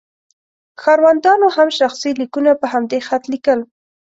[0.81, 3.59] ښاروندانو هم شخصي لیکونه په همدې خط لیکل.